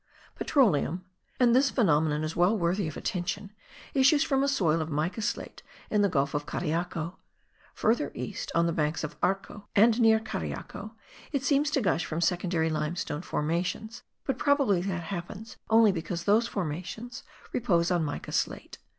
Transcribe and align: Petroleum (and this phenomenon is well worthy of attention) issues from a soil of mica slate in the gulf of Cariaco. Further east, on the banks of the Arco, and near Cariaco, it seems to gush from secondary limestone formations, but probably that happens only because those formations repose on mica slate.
Petroleum 0.33 1.05
(and 1.39 1.55
this 1.55 1.69
phenomenon 1.69 2.23
is 2.23 2.35
well 2.35 2.57
worthy 2.57 2.87
of 2.87 2.97
attention) 2.97 3.51
issues 3.93 4.23
from 4.23 4.41
a 4.41 4.47
soil 4.47 4.81
of 4.81 4.89
mica 4.89 5.21
slate 5.21 5.61
in 5.91 6.01
the 6.01 6.09
gulf 6.09 6.33
of 6.33 6.47
Cariaco. 6.47 7.17
Further 7.75 8.11
east, 8.15 8.51
on 8.55 8.65
the 8.65 8.73
banks 8.73 9.03
of 9.03 9.11
the 9.11 9.17
Arco, 9.21 9.67
and 9.75 10.01
near 10.01 10.19
Cariaco, 10.19 10.95
it 11.31 11.43
seems 11.43 11.69
to 11.69 11.81
gush 11.81 12.03
from 12.05 12.19
secondary 12.19 12.71
limestone 12.71 13.21
formations, 13.21 14.01
but 14.25 14.39
probably 14.39 14.81
that 14.81 15.03
happens 15.03 15.57
only 15.69 15.91
because 15.91 16.23
those 16.23 16.47
formations 16.47 17.21
repose 17.53 17.91
on 17.91 18.03
mica 18.03 18.31
slate. 18.31 18.79